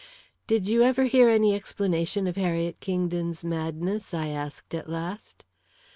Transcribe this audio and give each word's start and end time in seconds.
"Did 0.47 0.67
you 0.67 0.81
ever 0.81 1.03
hear 1.03 1.29
any 1.29 1.53
explanation 1.53 2.25
of 2.25 2.35
Harriet 2.35 2.79
Kingdon's 2.79 3.43
madness?" 3.43 4.15
I 4.15 4.29
asked 4.29 4.73
at 4.73 4.89
last. 4.89 5.45